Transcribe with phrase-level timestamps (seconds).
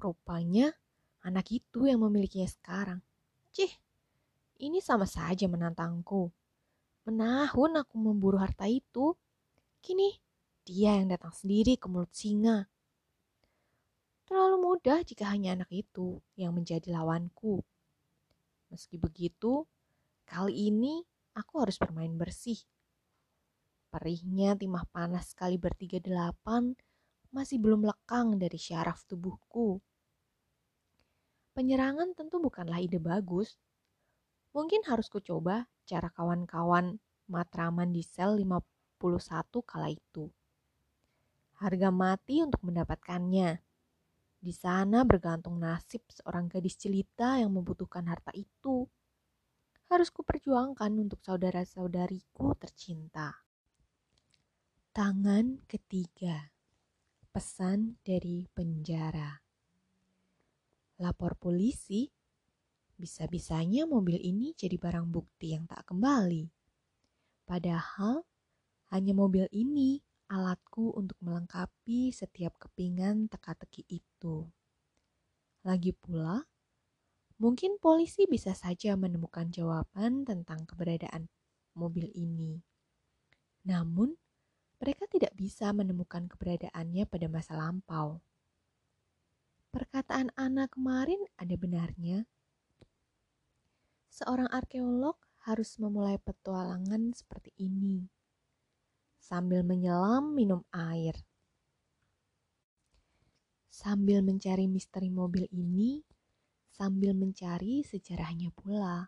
[0.00, 0.72] Rupanya
[1.20, 3.04] anak itu yang memilikinya sekarang.
[3.52, 3.68] Cih,
[4.64, 6.32] ini sama saja menantangku.
[7.04, 9.12] Menahun aku memburu harta itu.
[9.84, 10.16] Kini
[10.64, 12.64] dia yang datang sendiri ke mulut singa.
[14.24, 17.60] Terlalu mudah jika hanya anak itu yang menjadi lawanku.
[18.72, 19.68] Meski begitu,
[20.24, 21.04] kali ini
[21.36, 22.56] aku harus bermain bersih.
[23.90, 26.78] Perihnya timah panas kali bertiga delapan
[27.34, 29.82] masih belum lekang dari syaraf tubuhku.
[31.60, 33.60] Penyerangan tentu bukanlah ide bagus.
[34.56, 36.96] Mungkin harus kucoba cara kawan-kawan
[37.28, 38.96] Matraman di sel 51
[39.68, 40.32] kala itu.
[41.60, 43.60] Harga mati untuk mendapatkannya.
[44.40, 48.88] Di sana bergantung nasib seorang gadis jelita yang membutuhkan harta itu.
[49.92, 53.36] Harus kuperjuangkan untuk saudara-saudariku tercinta.
[54.96, 56.56] Tangan ketiga.
[57.28, 59.49] Pesan dari penjara.
[61.00, 62.12] Lapor polisi.
[63.00, 66.52] Bisa-bisanya mobil ini jadi barang bukti yang tak kembali.
[67.48, 68.28] Padahal
[68.92, 74.44] hanya mobil ini alatku untuk melengkapi setiap kepingan teka-teki itu.
[75.64, 76.44] Lagi pula,
[77.40, 81.32] mungkin polisi bisa saja menemukan jawaban tentang keberadaan
[81.72, 82.60] mobil ini.
[83.64, 84.12] Namun,
[84.76, 88.20] mereka tidak bisa menemukan keberadaannya pada masa lampau.
[89.70, 92.26] Perkataan Ana kemarin ada benarnya.
[94.10, 95.14] Seorang arkeolog
[95.46, 98.10] harus memulai petualangan seperti ini
[99.30, 101.14] sambil menyelam minum air.
[103.70, 106.02] Sambil mencari misteri mobil ini,
[106.74, 109.06] sambil mencari sejarahnya pula.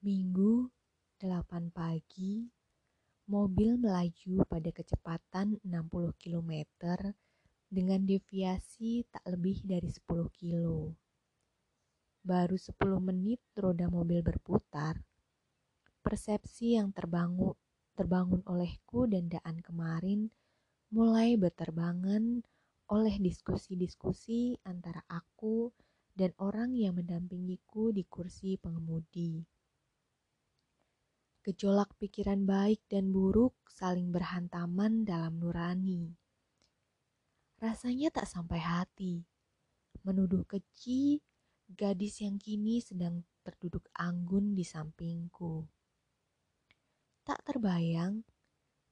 [0.00, 0.72] Minggu
[1.20, 2.48] 8 pagi
[3.28, 6.52] mobil melaju pada kecepatan 60 km
[7.70, 10.90] dengan deviasi tak lebih dari 10 kilo.
[12.20, 14.98] Baru 10 menit roda mobil berputar.
[16.02, 17.54] Persepsi yang terbangun,
[17.94, 20.28] terbangun olehku dan Daan kemarin
[20.90, 22.42] mulai berterbangan
[22.90, 25.70] oleh diskusi-diskusi antara aku
[26.18, 29.46] dan orang yang mendampingiku di kursi pengemudi.
[31.46, 36.19] Gejolak pikiran baik dan buruk saling berhantaman dalam nurani.
[37.60, 39.20] Rasanya tak sampai hati.
[40.00, 41.20] Menuduh keji
[41.68, 45.68] gadis yang kini sedang terduduk anggun di sampingku.
[47.20, 48.24] Tak terbayang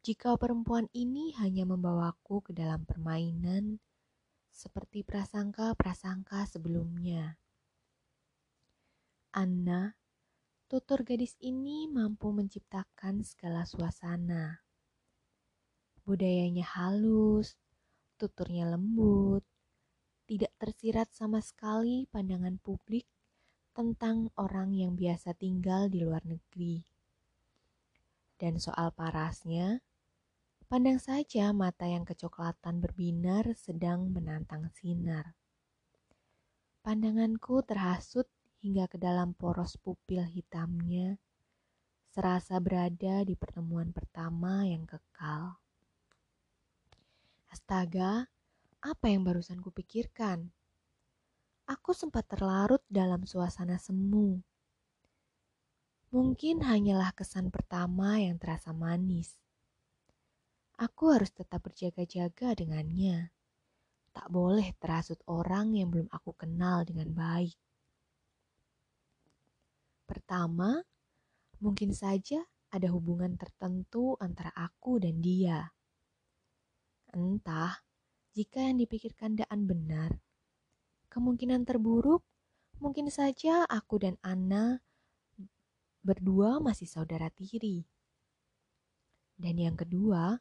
[0.05, 3.81] jika perempuan ini hanya membawaku ke dalam permainan
[4.53, 7.41] seperti prasangka-prasangka sebelumnya.
[9.33, 9.97] Anna
[10.69, 14.61] tutur gadis ini mampu menciptakan segala suasana.
[16.05, 17.57] Budayanya halus,
[18.19, 19.47] tuturnya lembut,
[20.27, 23.09] tidak tersirat sama sekali pandangan publik
[23.73, 26.83] tentang orang yang biasa tinggal di luar negeri.
[28.35, 29.81] Dan soal parasnya,
[30.67, 35.39] pandang saja mata yang kecoklatan berbinar sedang menantang sinar.
[36.83, 38.27] Pandanganku terhasut
[38.59, 41.23] hingga ke dalam poros pupil hitamnya,
[42.11, 45.63] serasa berada di pertemuan pertama yang kekal.
[47.49, 48.29] Astaga,
[48.85, 50.53] apa yang barusan kupikirkan?
[51.69, 54.41] Aku sempat terlarut dalam suasana semu.
[56.09, 59.37] Mungkin hanyalah kesan pertama yang terasa manis.
[60.81, 63.33] Aku harus tetap berjaga-jaga dengannya.
[64.13, 67.57] Tak boleh terhasut orang yang belum aku kenal dengan baik.
[70.09, 70.81] Pertama,
[71.61, 72.41] mungkin saja
[72.73, 75.73] ada hubungan tertentu antara aku dan dia.
[77.13, 77.81] Entah
[78.37, 80.21] jika yang dipikirkan Daan benar.
[81.09, 82.23] Kemungkinan terburuk
[82.79, 84.79] mungkin saja aku dan Anna
[86.05, 87.83] berdua masih saudara tiri.
[89.39, 90.39] Dan yang kedua,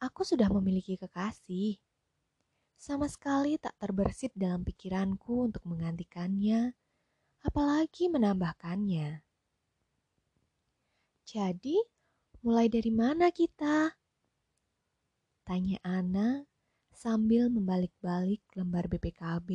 [0.00, 1.80] aku sudah memiliki kekasih.
[2.76, 6.76] Sama sekali tak terbersit dalam pikiranku untuk menggantikannya
[7.46, 9.22] apalagi menambahkannya.
[11.26, 11.76] Jadi,
[12.42, 13.90] mulai dari mana kita?
[15.46, 16.42] Tanya Ana
[16.90, 19.50] sambil membalik-balik lembar BPKB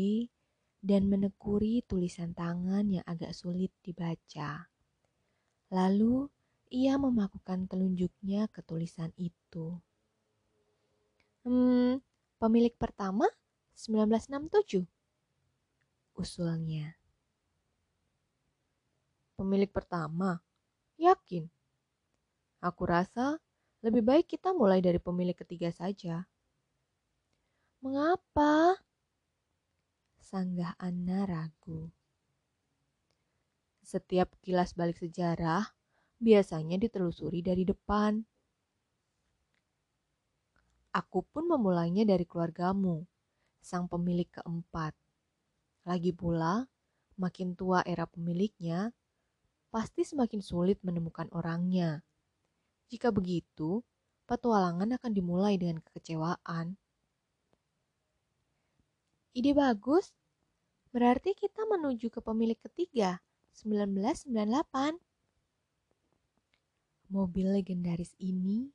[0.79, 4.71] dan menekuri tulisan tangan yang agak sulit dibaca.
[5.67, 6.31] Lalu,
[6.71, 9.75] ia memakukan telunjuknya ke tulisan itu.
[11.43, 11.99] Hmm,
[12.39, 13.27] pemilik pertama
[13.75, 14.87] 1967.
[16.15, 16.95] Usulnya
[19.41, 20.37] pemilik pertama?
[21.01, 21.49] Yakin?
[22.61, 23.41] Aku rasa
[23.81, 26.25] lebih baik kita mulai dari pemilik ketiga saja.
[27.81, 28.77] Mengapa?
[30.31, 31.91] sanggah Anna ragu.
[33.83, 35.75] Setiap kilas balik sejarah
[36.23, 38.23] biasanya ditelusuri dari depan.
[40.95, 43.03] Aku pun memulainya dari keluargamu,
[43.59, 44.95] sang pemilik keempat.
[45.83, 46.63] Lagi pula,
[47.19, 48.95] makin tua era pemiliknya,
[49.67, 52.07] pasti semakin sulit menemukan orangnya.
[52.91, 53.79] Jika begitu,
[54.27, 56.75] petualangan akan dimulai dengan kekecewaan.
[59.31, 60.11] Ide bagus.
[60.91, 63.23] Berarti kita menuju ke pemilik ketiga,
[63.63, 64.99] 1998.
[67.07, 68.67] Mobil legendaris ini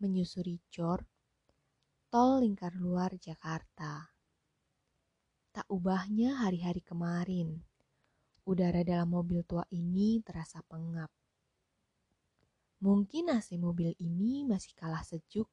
[0.00, 1.04] menyusuri Jor,
[2.08, 4.16] tol lingkar luar Jakarta.
[5.52, 7.60] Tak ubahnya hari-hari kemarin,
[8.48, 11.17] udara dalam mobil tua ini terasa pengap.
[12.78, 15.50] Mungkin AC mobil ini masih kalah sejuk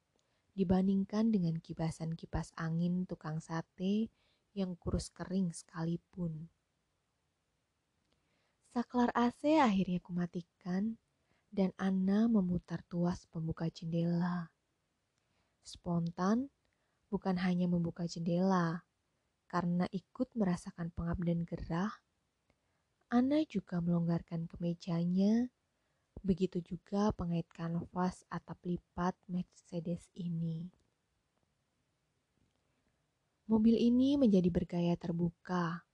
[0.54, 4.14] dibandingkan dengan kipasan kipas angin tukang sate
[4.54, 6.46] yang kurus kering sekalipun.
[8.70, 11.02] Saklar AC akhirnya kumatikan
[11.50, 14.54] dan Anna memutar tuas pembuka jendela.
[15.66, 16.46] Spontan,
[17.10, 18.86] bukan hanya membuka jendela,
[19.50, 21.90] karena ikut merasakan pengap dan gerah,
[23.10, 25.50] Anna juga melonggarkan kemejanya,
[26.26, 30.66] begitu juga pengait kanvas atap lipat Mercedes ini.
[33.46, 35.86] Mobil ini menjadi bergaya terbuka.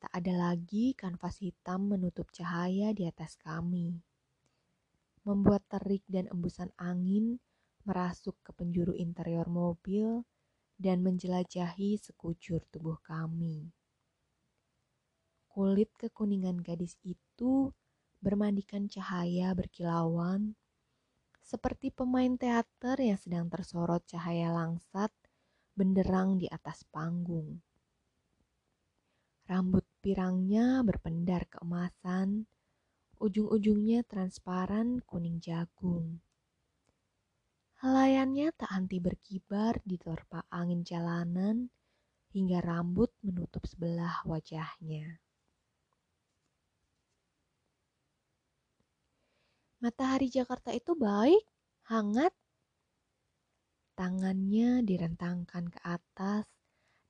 [0.00, 4.00] Tak ada lagi kanvas hitam menutup cahaya di atas kami.
[5.28, 7.36] Membuat terik dan embusan angin
[7.84, 10.24] merasuk ke penjuru interior mobil
[10.80, 13.68] dan menjelajahi sekujur tubuh kami.
[15.52, 17.68] Kulit kekuningan gadis itu
[18.22, 20.54] bermandikan cahaya berkilauan,
[21.42, 25.10] seperti pemain teater yang sedang tersorot cahaya langsat
[25.74, 27.58] benderang di atas panggung.
[29.50, 32.46] Rambut pirangnya berpendar keemasan,
[33.18, 36.22] ujung-ujungnya transparan kuning jagung.
[37.82, 41.66] Helayannya tak henti berkibar di terpa angin jalanan
[42.30, 45.18] hingga rambut menutup sebelah wajahnya.
[49.82, 51.42] Matahari Jakarta itu baik,
[51.90, 52.30] hangat,
[53.92, 56.48] Tangannya direntangkan ke atas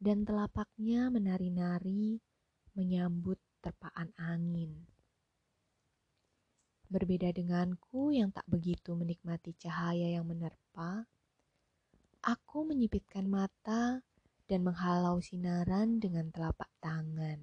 [0.02, 2.18] dan telapaknya menari-nari
[2.74, 4.82] menyambut terpaan angin.
[6.90, 11.06] Berbeda denganku yang tak begitu menikmati cahaya yang menerpa,
[12.26, 14.02] aku menyipitkan mata
[14.50, 17.40] dan menghalau sinaran dengan telapak tangan.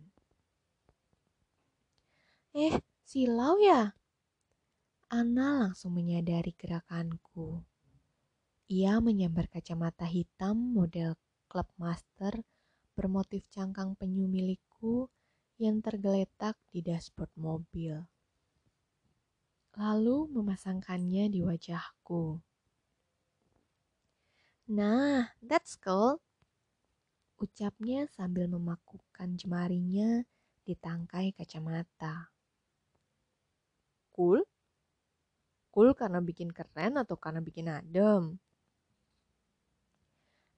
[2.52, 2.76] Eh,
[3.08, 3.99] silau ya?
[5.10, 7.66] Ana langsung menyadari gerakanku.
[8.70, 11.18] Ia menyambar kacamata hitam model
[11.50, 12.46] Club Master
[12.94, 15.10] bermotif cangkang penyu milikku
[15.58, 18.06] yang tergeletak di dashboard mobil.
[19.74, 22.38] Lalu memasangkannya di wajahku.
[24.70, 26.22] Nah, that's cool.
[27.42, 30.22] Ucapnya sambil memakukan jemarinya
[30.62, 32.30] di tangkai kacamata.
[34.14, 34.46] Cool?
[35.70, 38.42] Cool karena bikin keren atau karena bikin adem?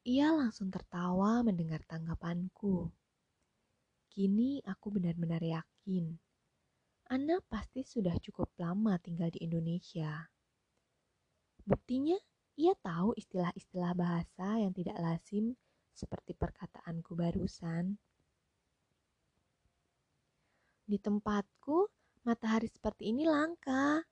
[0.08, 2.90] Ia langsung tertawa mendengar tanggapanku.
[4.10, 6.18] Kini aku benar-benar yakin.
[7.12, 10.32] Ana pasti sudah cukup lama tinggal di Indonesia.
[11.62, 12.18] Buktinya,
[12.58, 15.53] ia tahu istilah-istilah bahasa yang tidak lazim
[15.94, 18.00] seperti perkataanku barusan.
[20.88, 21.88] Di tempatku,
[22.27, 24.03] matahari seperti ini langka.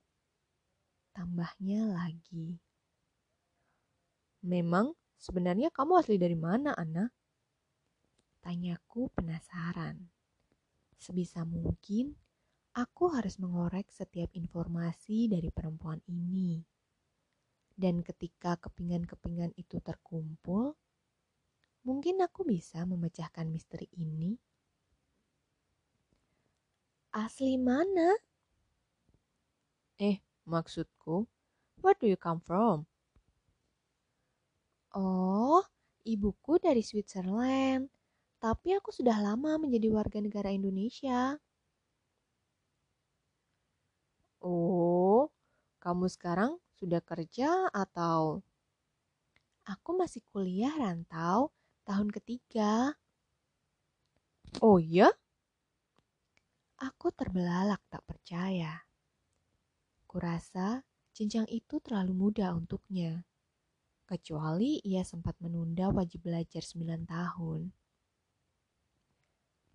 [1.11, 2.57] Tambahnya lagi.
[4.39, 7.03] Memang Sebenarnya kamu asli dari mana, Ana?
[8.39, 9.99] Tanyaku penasaran.
[10.95, 12.15] Sebisa mungkin,
[12.71, 16.63] aku harus mengorek setiap informasi dari perempuan ini.
[17.75, 20.71] Dan ketika kepingan-kepingan itu terkumpul,
[21.83, 24.39] mungkin aku bisa memecahkan misteri ini.
[27.11, 28.15] Asli mana?
[29.99, 31.29] Eh, maksudku,
[31.79, 32.89] where do you come from?
[34.97, 35.61] Oh,
[36.01, 37.93] ibuku dari Switzerland,
[38.41, 41.37] tapi aku sudah lama menjadi warga negara Indonesia.
[44.41, 45.29] Oh,
[45.77, 48.41] kamu sekarang sudah kerja atau?
[49.69, 51.53] Aku masih kuliah rantau
[51.85, 52.97] tahun ketiga.
[54.65, 55.13] Oh iya?
[56.81, 58.88] Aku terbelalak tak percaya.
[60.09, 60.81] Kurasa
[61.13, 63.29] jenjang itu terlalu muda untuknya
[64.09, 67.69] kecuali ia sempat menunda wajib belajar 9 tahun.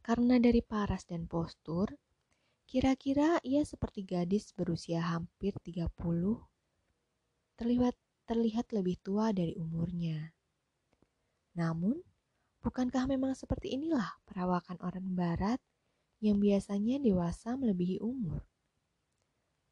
[0.03, 1.95] Karena dari paras dan postur,
[2.67, 5.87] kira-kira ia seperti gadis berusia hampir 30,
[7.55, 7.95] terlihat,
[8.27, 10.35] terlihat lebih tua dari umurnya.
[11.55, 12.03] Namun,
[12.59, 15.63] bukankah memang seperti inilah perawakan orang barat
[16.19, 18.43] yang biasanya dewasa melebihi umur?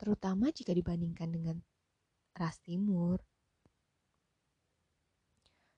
[0.03, 1.63] Terutama jika dibandingkan dengan
[2.35, 3.23] ras timur.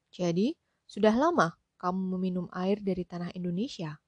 [0.08, 0.56] Jadi,
[0.88, 4.00] sudah lama kamu meminum air dari tanah Indonesia?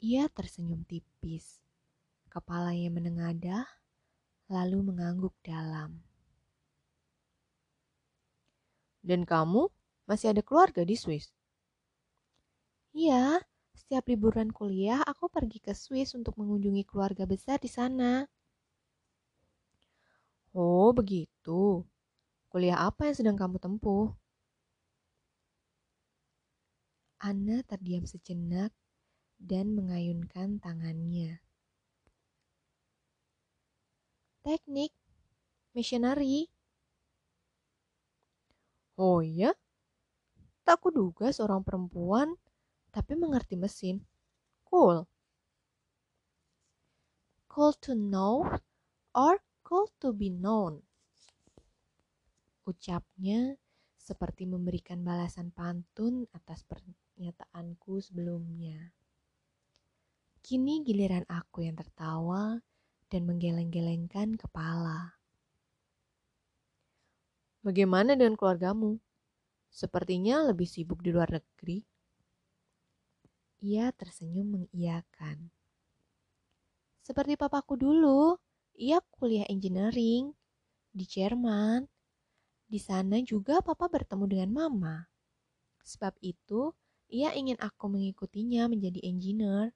[0.00, 1.60] Ia tersenyum tipis,
[2.32, 3.68] kepalanya menengadah,
[4.48, 6.00] lalu mengangguk dalam.
[9.04, 9.68] Dan kamu
[10.08, 11.36] masih ada keluarga di Swiss?
[12.96, 13.44] Iya,
[13.86, 18.26] setiap liburan kuliah aku pergi ke Swiss untuk mengunjungi keluarga besar di sana.
[20.50, 21.86] Oh, begitu.
[22.50, 24.10] Kuliah apa yang sedang kamu tempuh?
[27.22, 28.74] Anna terdiam sejenak
[29.38, 31.38] dan mengayunkan tangannya.
[34.42, 34.90] Teknik,
[35.78, 36.50] missionary.
[38.98, 39.54] Oh iya?
[40.66, 42.34] Tak kuduga seorang perempuan
[42.96, 44.00] tapi mengerti mesin.
[44.64, 45.04] Cool.
[47.52, 48.48] Cool to know
[49.12, 50.80] or cool to be known.
[52.64, 53.60] Ucapnya
[54.00, 58.96] seperti memberikan balasan pantun atas pernyataanku sebelumnya.
[60.40, 62.56] Kini giliran aku yang tertawa
[63.12, 65.20] dan menggeleng-gelengkan kepala.
[67.60, 68.96] Bagaimana dengan keluargamu?
[69.68, 71.95] Sepertinya lebih sibuk di luar negeri.
[73.64, 75.48] Ia tersenyum mengiyakan.
[77.00, 78.36] Seperti papaku dulu,
[78.74, 80.34] ia kuliah engineering
[80.92, 81.86] di Jerman.
[82.66, 84.96] Di sana juga papa bertemu dengan mama.
[85.86, 86.74] Sebab itu,
[87.06, 89.70] ia ingin aku mengikutinya menjadi engineer.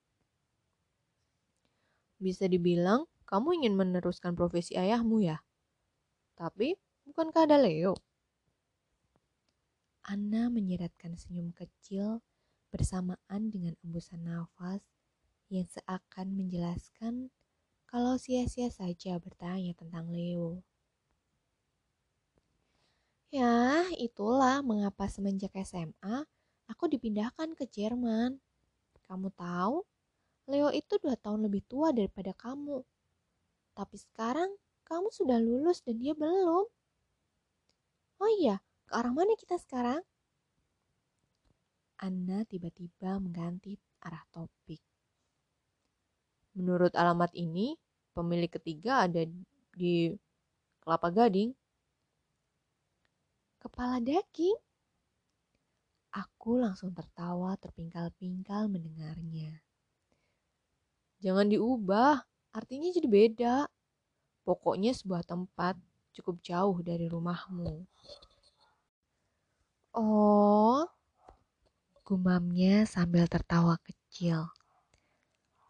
[2.19, 5.39] Bisa dibilang kamu ingin meneruskan profesi ayahmu ya?
[6.35, 6.75] Tapi
[7.07, 7.95] bukankah ada Leo?
[10.03, 12.19] Anna menyeratkan senyum kecil
[12.71, 14.81] bersamaan dengan embusan nafas
[15.51, 17.29] yang seakan menjelaskan
[17.91, 20.63] kalau sia-sia saja bertanya tentang Leo.
[23.31, 26.27] Ya, itulah mengapa semenjak SMA
[26.71, 28.39] aku dipindahkan ke Jerman.
[29.11, 29.83] Kamu tahu,
[30.47, 32.87] Leo itu dua tahun lebih tua daripada kamu.
[33.75, 34.55] Tapi sekarang
[34.87, 36.67] kamu sudah lulus dan dia belum.
[38.21, 40.03] Oh iya, ke arah mana kita sekarang?
[42.01, 44.81] Anna tiba-tiba mengganti arah topik.
[46.57, 47.77] Menurut alamat ini,
[48.17, 49.29] pemilik ketiga ada
[49.77, 50.17] di
[50.81, 51.53] Kelapa Gading.
[53.61, 54.57] Kepala daging?
[56.17, 59.61] Aku langsung tertawa terpingkal-pingkal mendengarnya.
[61.21, 62.25] Jangan diubah,
[62.57, 63.57] artinya jadi beda.
[64.43, 65.77] Pokoknya sebuah tempat
[66.17, 67.85] cukup jauh dari rumahmu.
[69.95, 70.83] Oh,
[72.11, 74.51] gumamnya sambil tertawa kecil.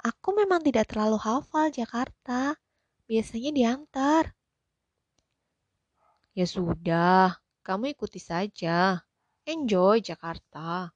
[0.01, 2.57] Aku memang tidak terlalu hafal Jakarta.
[3.05, 4.33] Biasanya diantar.
[6.33, 9.05] Ya sudah, kamu ikuti saja.
[9.45, 10.89] Enjoy Jakarta.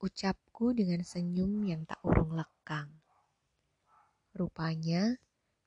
[0.00, 2.88] Ucapku dengan senyum yang tak urung lekang.
[4.32, 5.20] Rupanya,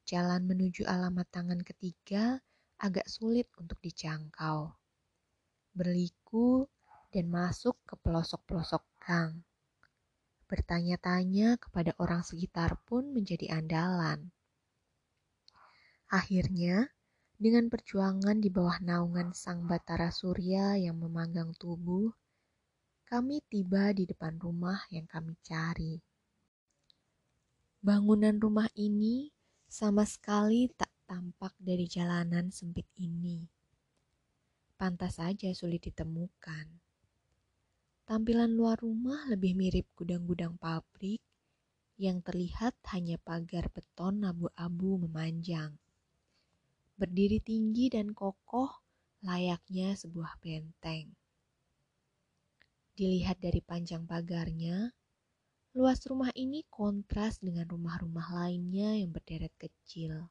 [0.10, 2.42] jalan menuju alamat tangan ketiga
[2.82, 4.74] agak sulit untuk dijangkau.
[5.78, 6.66] Berliku
[7.16, 9.40] dan masuk ke pelosok-pelosok gang.
[10.52, 14.36] Bertanya-tanya kepada orang sekitar pun menjadi andalan.
[16.12, 16.92] Akhirnya,
[17.40, 22.12] dengan perjuangan di bawah naungan sang batara surya yang memanggang tubuh,
[23.08, 25.96] kami tiba di depan rumah yang kami cari.
[27.80, 29.32] Bangunan rumah ini
[29.72, 33.48] sama sekali tak tampak dari jalanan sempit ini.
[34.76, 36.85] Pantas saja sulit ditemukan.
[38.06, 41.26] Tampilan luar rumah lebih mirip gudang-gudang pabrik
[41.98, 45.74] yang terlihat hanya pagar beton abu-abu memanjang.
[47.02, 48.70] Berdiri tinggi dan kokoh
[49.26, 51.18] layaknya sebuah benteng.
[52.94, 54.94] Dilihat dari panjang pagarnya,
[55.74, 60.30] luas rumah ini kontras dengan rumah-rumah lainnya yang berderet kecil.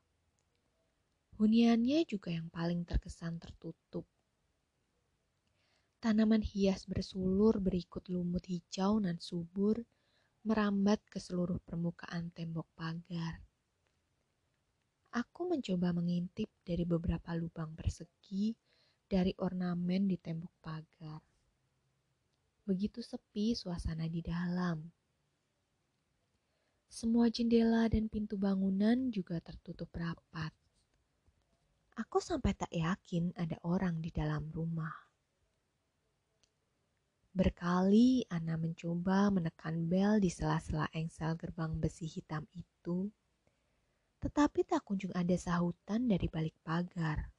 [1.43, 4.07] Huniannya juga yang paling terkesan tertutup.
[6.05, 9.89] Tanaman hias bersulur berikut lumut hijau dan subur
[10.45, 13.41] merambat ke seluruh permukaan tembok pagar.
[15.17, 18.53] Aku mencoba mengintip dari beberapa lubang persegi
[19.09, 21.25] dari ornamen di tembok pagar.
[22.69, 24.85] Begitu sepi suasana di dalam.
[26.85, 30.53] Semua jendela dan pintu bangunan juga tertutup rapat.
[31.97, 35.04] Aku sampai tak yakin ada orang di dalam rumah.
[37.35, 43.11] Berkali Ana mencoba menekan bel di sela-sela engsel gerbang besi hitam itu,
[44.23, 47.35] tetapi tak kunjung ada sahutan dari balik pagar.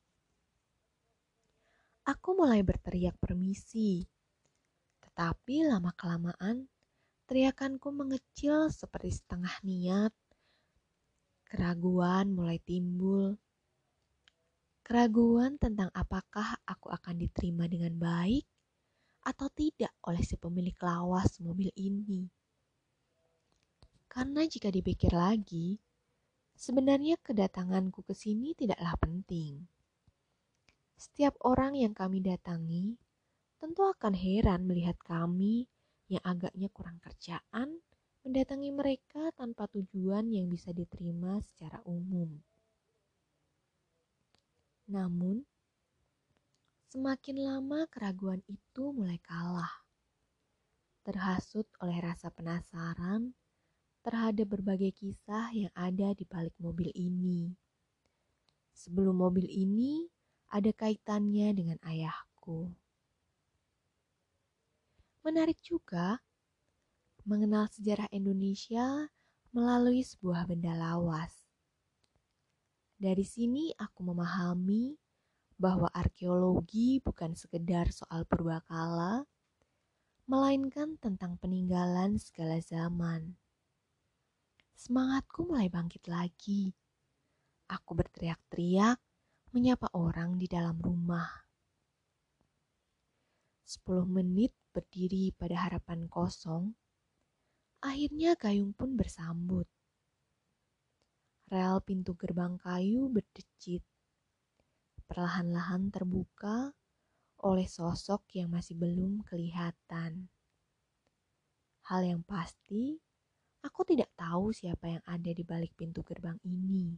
[2.12, 4.04] Aku mulai berteriak permisi,
[5.00, 6.68] tetapi lama-kelamaan
[7.32, 10.12] teriakanku mengecil seperti setengah niat.
[11.48, 13.40] Keraguan mulai timbul.
[14.84, 18.44] Keraguan tentang apakah aku akan diterima dengan baik
[19.25, 22.29] atau tidak oleh si pemilik lawas mobil ini.
[24.05, 25.82] Karena jika dipikir lagi,
[26.53, 29.65] sebenarnya kedatanganku ke sini tidaklah penting.
[30.96, 32.96] Setiap orang yang kami datangi
[33.60, 35.67] tentu akan heran melihat kami
[36.08, 37.82] yang agaknya kurang kerjaan
[38.24, 42.39] mendatangi mereka tanpa tujuan yang bisa diterima secara umum.
[44.86, 45.41] Namun,
[46.86, 49.84] Semakin lama keraguan itu mulai kalah.
[51.01, 53.34] Terhasut oleh rasa penasaran
[54.06, 57.50] terhadap berbagai kisah yang ada di balik mobil ini.
[58.77, 60.06] Sebelum mobil ini
[60.54, 62.70] ada kaitannya dengan ayahku.
[65.25, 66.22] Menarik juga
[67.25, 69.10] mengenal sejarah Indonesia
[69.50, 71.50] melalui sebuah benda lawas.
[73.01, 74.94] Dari sini aku memahami
[75.56, 79.24] bahwa arkeologi bukan sekedar soal purbakala,
[80.28, 83.40] melainkan tentang peninggalan segala zaman.
[84.76, 86.76] Semangatku mulai bangkit lagi.
[87.72, 89.00] Aku berteriak-teriak
[89.56, 91.48] menyapa orang di dalam rumah.
[93.64, 96.76] Sepuluh menit berdiri pada harapan kosong,
[97.82, 99.65] akhirnya gayung pun bersambut.
[101.50, 103.82] Rel pintu gerbang kayu berdecit
[105.06, 106.74] perlahan-lahan terbuka
[107.46, 110.30] oleh sosok yang masih belum kelihatan.
[111.86, 112.98] Hal yang pasti,
[113.62, 116.98] aku tidak tahu siapa yang ada di balik pintu gerbang ini.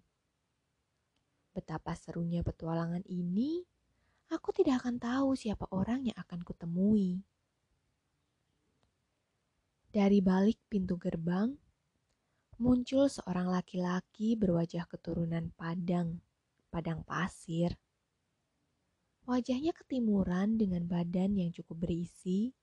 [1.52, 3.60] Betapa serunya petualangan ini,
[4.32, 7.20] aku tidak akan tahu siapa orang yang akan kutemui.
[9.91, 11.52] Dari balik pintu gerbang,
[12.62, 16.22] muncul seorang laki-laki berwajah keturunan Padang,
[16.70, 17.74] Padang pasir.
[19.28, 22.56] Wajahnya ketimuran dengan badan yang cukup berisi,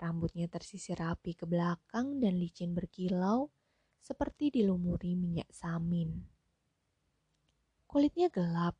[0.00, 3.52] rambutnya tersisir rapi ke belakang dan licin berkilau
[4.00, 6.16] seperti dilumuri minyak samin.
[7.84, 8.72] Kulitnya gelap,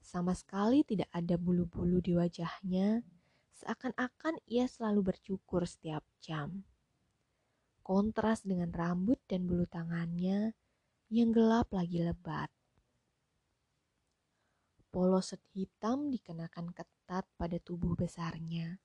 [0.00, 3.04] sama sekali tidak ada bulu-bulu di wajahnya,
[3.60, 6.64] seakan-akan ia selalu bercukur setiap jam.
[7.84, 10.56] Kontras dengan rambut dan bulu tangannya
[11.12, 12.48] yang gelap lagi lebat.
[14.90, 18.82] Polo set hitam dikenakan ketat pada tubuh besarnya.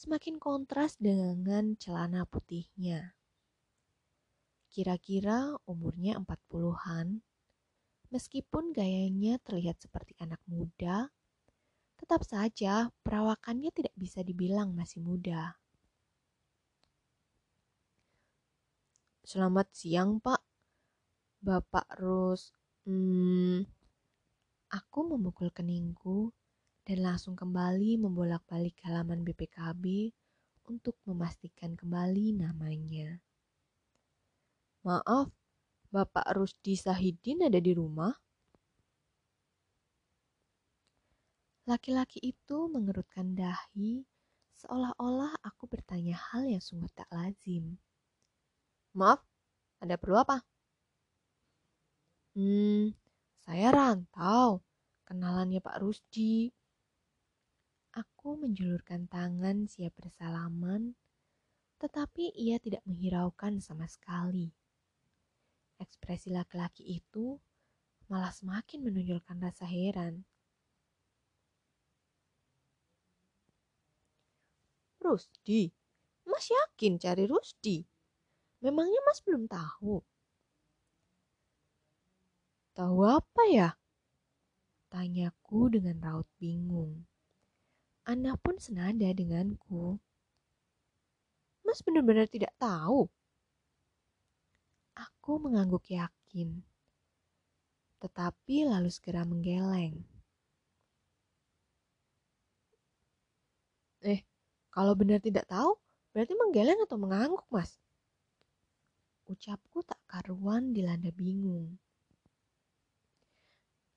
[0.00, 3.12] Semakin kontras dengan celana putihnya.
[4.72, 7.20] Kira-kira umurnya empat puluhan,
[8.08, 11.12] meskipun gayanya terlihat seperti anak muda,
[12.00, 15.60] tetap saja perawakannya tidak bisa dibilang masih muda.
[19.24, 20.42] Selamat siang, Pak.
[21.44, 22.56] Bapak Rus,
[22.88, 23.68] hmm,
[24.74, 26.34] Aku memukul keningku
[26.82, 30.10] dan langsung kembali membolak-balik halaman BPKB
[30.66, 33.22] untuk memastikan kembali namanya.
[34.82, 35.30] Maaf,
[35.94, 38.10] Bapak Rusdi Sahidin ada di rumah?
[41.70, 44.02] Laki-laki itu mengerutkan dahi
[44.58, 47.78] seolah-olah aku bertanya hal yang sungguh tak lazim.
[48.90, 49.22] Maaf,
[49.78, 50.42] ada perlu apa?
[52.34, 52.90] Hmm,
[53.44, 54.64] saya rantau,
[55.04, 56.48] kenalannya Pak Rusdi.
[57.92, 60.96] Aku menjulurkan tangan siap bersalaman,
[61.76, 64.48] tetapi ia tidak menghiraukan sama sekali.
[65.76, 67.36] Ekspresi laki-laki itu
[68.08, 70.24] malah semakin menunjukkan rasa heran.
[75.04, 75.68] Rusdi,
[76.24, 77.84] Mas yakin cari Rusdi?
[78.64, 80.00] Memangnya Mas belum tahu?
[82.74, 83.70] Tahu apa ya?
[84.90, 87.06] Tanyaku dengan raut bingung.
[88.02, 90.02] Ana pun senada denganku.
[91.62, 93.06] Mas benar-benar tidak tahu.
[94.98, 96.66] Aku mengangguk yakin.
[98.02, 100.02] Tetapi lalu segera menggeleng.
[104.02, 104.26] Eh,
[104.74, 105.78] Kalau benar tidak tahu,
[106.10, 107.78] berarti menggeleng atau mengangguk, Mas.
[109.30, 111.78] Ucapku tak karuan dilanda bingung.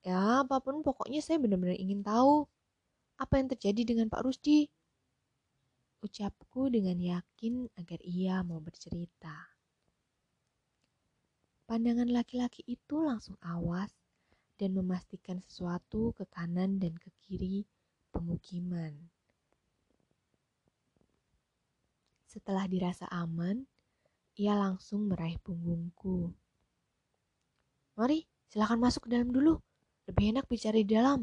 [0.06, 2.46] Ya, apa pun pokoknya saya benar-benar ingin tahu
[3.18, 4.70] apa yang terjadi dengan Pak Rusdi.
[5.98, 9.34] Ucapku dengan yakin agar ia mau bercerita.
[11.66, 13.90] Pandangan laki-laki itu langsung awas
[14.56, 17.66] dan memastikan sesuatu ke kanan dan ke kiri
[18.14, 18.94] pemukiman.
[22.24, 23.66] Setelah dirasa aman,
[24.38, 26.30] ia langsung meraih punggungku.
[27.98, 29.58] Mari, silakan masuk ke dalam dulu.
[30.08, 31.20] Lebih enak bicara di dalam.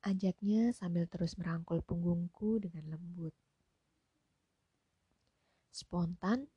[0.00, 3.36] Ajaknya sambil terus merangkul punggungku dengan lembut.
[5.68, 6.48] Spontan,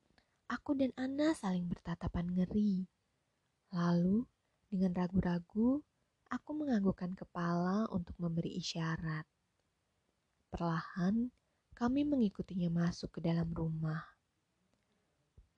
[0.47, 2.88] aku dan Ana saling bertatapan ngeri.
[3.76, 4.23] Lalu,
[4.71, 5.84] dengan ragu-ragu,
[6.32, 9.28] aku menganggukkan kepala untuk memberi isyarat.
[10.47, 11.36] Perlahan,
[11.76, 14.08] kami mengikutinya masuk ke dalam rumah.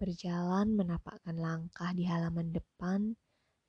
[0.02, 3.14] Berjalan menapakkan langkah di halaman depan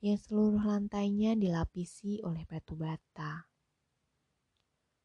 [0.01, 3.45] yang seluruh lantainya dilapisi oleh batu bata.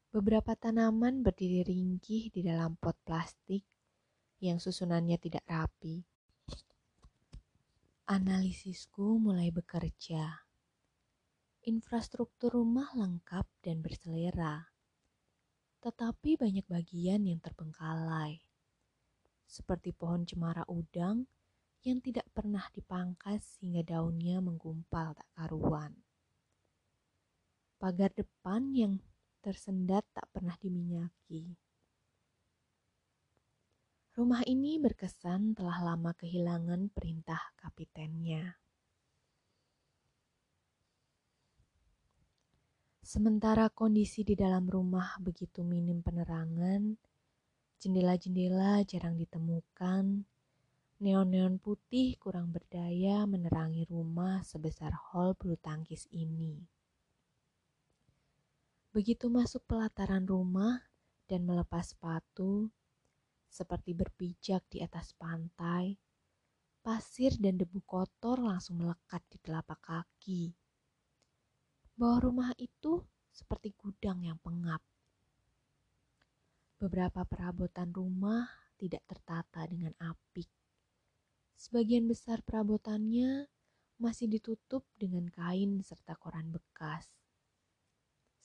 [0.09, 3.61] Beberapa tanaman berdiri ringkih di dalam pot plastik
[4.41, 6.01] yang susunannya tidak rapi.
[8.09, 10.49] Analisisku mulai bekerja.
[11.69, 14.71] Infrastruktur rumah lengkap dan berselera,
[15.83, 18.39] tetapi banyak bagian yang terbengkalai,
[19.45, 21.27] seperti pohon cemara udang
[21.87, 25.95] yang tidak pernah dipangkas hingga daunnya menggumpal tak karuan.
[27.79, 28.99] Pagar depan yang
[29.39, 31.55] tersendat tak pernah diminyaki
[34.17, 38.57] Rumah ini berkesan telah lama kehilangan perintah kapitennya.
[43.05, 46.97] Sementara kondisi di dalam rumah begitu minim penerangan,
[47.77, 50.25] jendela-jendela jarang ditemukan,
[50.97, 56.57] neon-neon putih kurang berdaya menerangi rumah sebesar hall bulu tangkis ini.
[58.89, 60.81] Begitu masuk pelataran rumah
[61.29, 62.73] dan melepas sepatu,
[63.45, 65.93] seperti berpijak di atas pantai,
[66.81, 70.49] pasir dan debu kotor langsung melekat di telapak kaki.
[71.93, 74.81] Bawah rumah itu seperti gudang yang pengap.
[76.81, 78.49] Beberapa perabotan rumah
[78.81, 80.56] tidak tertata dengan apik.
[81.57, 83.49] Sebagian besar perabotannya
[83.97, 87.09] masih ditutup dengan kain serta koran bekas.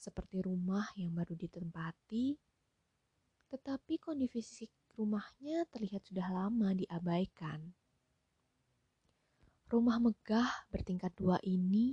[0.01, 2.41] Seperti rumah yang baru ditempati,
[3.53, 4.65] tetapi kondisi
[4.97, 7.77] rumahnya terlihat sudah lama diabaikan.
[9.69, 11.93] Rumah megah bertingkat dua ini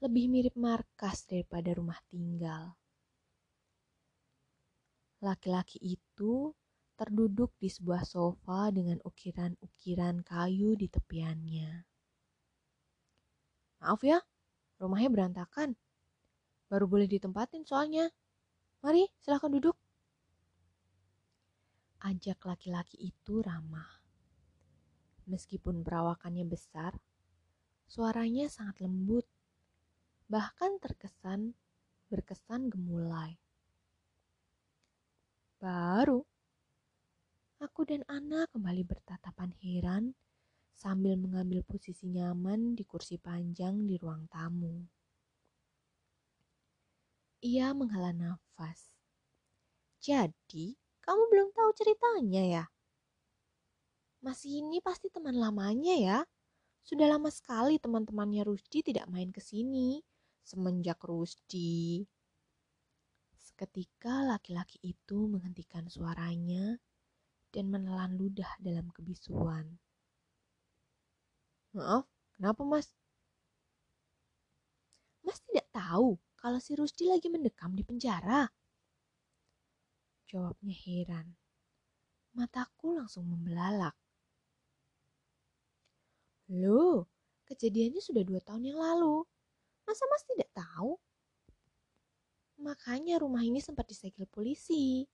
[0.00, 2.72] lebih mirip markas daripada rumah tinggal.
[5.20, 6.56] Laki-laki itu
[6.98, 11.70] terduduk di sebuah sofa dengan ukiran-ukiran kayu di tepiannya.
[13.78, 14.18] Maaf ya,
[14.82, 15.78] rumahnya berantakan.
[16.66, 18.10] Baru boleh ditempatin soalnya.
[18.82, 19.78] Mari, silahkan duduk
[22.02, 23.98] ajak laki-laki itu ramah.
[25.28, 26.96] Meskipun perawakannya besar,
[27.84, 29.26] suaranya sangat lembut,
[30.30, 31.52] bahkan terkesan
[32.08, 33.36] berkesan gemulai.
[35.60, 36.24] Baru,
[37.58, 40.14] aku dan Ana kembali bertatapan heran
[40.70, 44.86] sambil mengambil posisi nyaman di kursi panjang di ruang tamu.
[47.42, 48.94] Ia menghela nafas.
[49.98, 52.64] Jadi, kamu belum tahu ceritanya ya?
[54.22, 56.18] Mas ini pasti teman lamanya ya.
[56.86, 59.98] Sudah lama sekali teman-temannya Rusdi tidak main ke sini
[60.46, 62.06] semenjak Rusdi.
[63.34, 66.78] Seketika laki-laki itu menghentikan suaranya
[67.52, 69.80] dan menelan ludah dalam kebisuan.
[71.72, 72.04] Maaf,
[72.36, 72.92] kenapa mas?
[75.24, 78.48] Mas tidak tahu kalau si Rusdi lagi mendekam di penjara.
[80.28, 81.36] Jawabnya heran.
[82.36, 83.96] Mataku langsung membelalak.
[86.48, 87.08] Loh,
[87.44, 89.24] kejadiannya sudah dua tahun yang lalu.
[89.84, 90.96] Masa mas tidak tahu?
[92.60, 95.04] Makanya rumah ini sempat disegel polisi.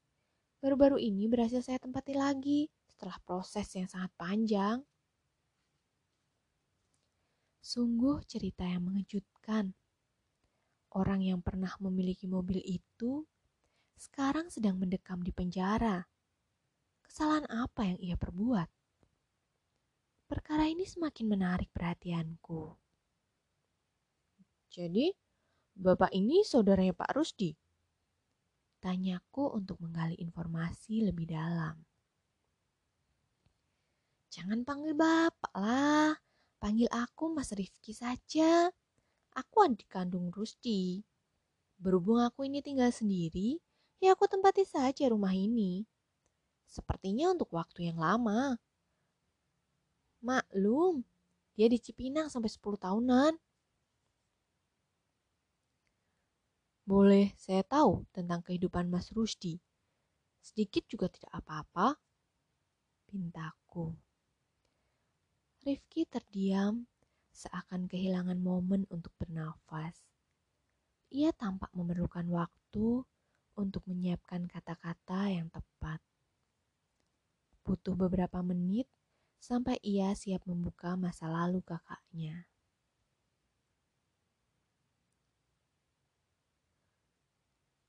[0.64, 4.80] Baru-baru ini berhasil saya tempati lagi setelah proses yang sangat panjang.
[7.60, 9.76] Sungguh cerita yang mengejutkan.
[10.96, 13.28] Orang yang pernah memiliki mobil itu
[13.92, 16.08] sekarang sedang mendekam di penjara.
[17.04, 18.68] Kesalahan apa yang ia perbuat?
[20.32, 22.72] Perkara ini semakin menarik perhatianku.
[24.72, 25.12] Jadi,
[25.76, 27.52] bapak ini saudaranya Pak Rusdi?
[28.84, 31.72] Bertanyaku untuk menggali informasi lebih dalam.
[34.28, 36.12] Jangan panggil bapak lah,
[36.60, 38.68] panggil aku Mas Rifki saja.
[39.40, 41.00] Aku adik kandung Rusdi.
[41.80, 43.56] Berhubung aku ini tinggal sendiri,
[44.04, 45.88] ya aku tempati saja rumah ini.
[46.68, 48.60] Sepertinya untuk waktu yang lama.
[50.20, 51.08] Maklum,
[51.56, 53.32] dia di Cipinang sampai 10 tahunan.
[56.84, 59.56] Boleh saya tahu tentang kehidupan Mas Rusdi?
[60.44, 61.96] Sedikit juga tidak apa-apa.
[63.08, 63.96] Pintaku.
[65.64, 66.84] Rifki terdiam
[67.32, 69.96] seakan kehilangan momen untuk bernafas.
[71.08, 73.00] Ia tampak memerlukan waktu
[73.56, 76.04] untuk menyiapkan kata-kata yang tepat.
[77.64, 78.92] Butuh beberapa menit
[79.40, 82.44] sampai ia siap membuka masa lalu kakaknya.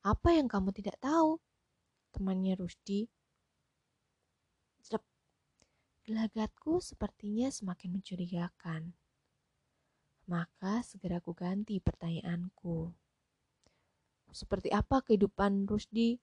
[0.06, 1.42] Apa yang kamu tidak tahu?
[2.14, 3.10] Temannya Rusdi.
[4.86, 5.02] Zep.
[6.06, 8.94] Gelagatku sepertinya semakin mencurigakan.
[10.30, 12.94] Maka segera ku ganti pertanyaanku.
[14.30, 16.22] Seperti apa kehidupan Rusdi?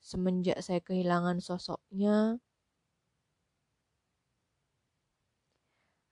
[0.00, 2.40] Semenjak saya kehilangan sosoknya,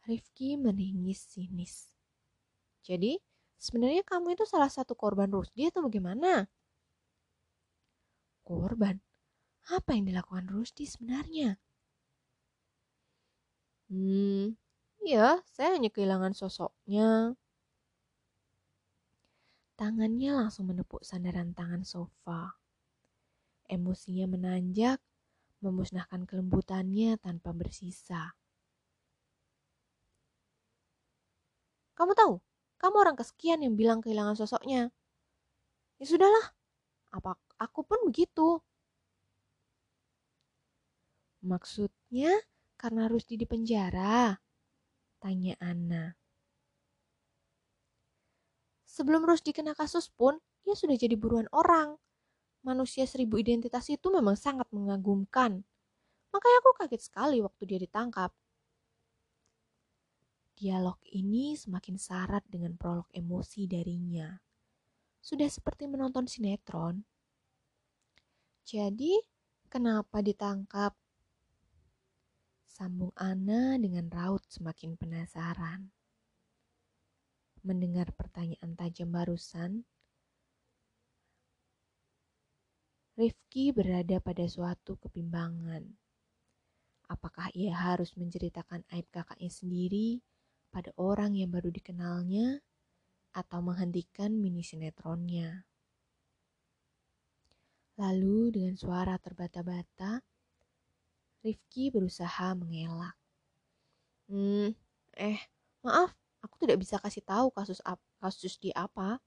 [0.04, 1.92] Rifki meringis sinis.
[2.80, 3.20] Jadi,
[3.60, 6.48] sebenarnya kamu itu salah satu korban Rusdi atau bagaimana?
[8.48, 8.96] Korban.
[9.68, 11.60] Apa yang dilakukan Rusdi sebenarnya?
[13.92, 14.56] Hmm,
[15.04, 17.36] iya, saya hanya kehilangan sosoknya.
[19.78, 22.56] Tangannya langsung menepuk sandaran tangan sofa.
[23.68, 24.98] Emosinya menanjak,
[25.60, 28.32] memusnahkan kelembutannya tanpa bersisa.
[31.96, 32.40] Kamu tahu,
[32.80, 34.90] kamu orang kesekian yang bilang kehilangan sosoknya.
[35.98, 36.54] Ya sudahlah,
[37.10, 38.62] apa aku pun begitu.
[41.42, 42.34] Maksudnya
[42.78, 44.38] karena Rusdi di penjara?
[45.18, 46.14] Tanya Ana.
[48.86, 51.94] Sebelum Rusdi kena kasus pun, ia sudah jadi buruan orang.
[52.66, 55.62] Manusia seribu identitas itu memang sangat mengagumkan.
[56.34, 58.34] Makanya aku kaget sekali waktu dia ditangkap.
[60.58, 64.34] Dialog ini semakin syarat dengan prolog emosi darinya.
[65.22, 67.06] Sudah seperti menonton sinetron.
[68.68, 69.16] Jadi,
[69.72, 70.92] kenapa ditangkap?
[72.68, 75.88] Sambung Ana dengan raut semakin penasaran.
[77.64, 79.88] Mendengar pertanyaan tajam barusan,
[83.16, 85.88] Rifki berada pada suatu kebimbangan.
[87.08, 90.20] Apakah ia harus menceritakan aib kakaknya sendiri
[90.68, 92.60] pada orang yang baru dikenalnya
[93.32, 95.67] atau menghentikan mini sinetronnya?
[97.98, 100.22] Lalu dengan suara terbata-bata,
[101.42, 103.18] Rifki berusaha mengelak.
[104.30, 104.70] Hmm,
[105.18, 105.42] eh,
[105.82, 109.18] maaf, aku tidak bisa kasih tahu kasus ap kasus di apa.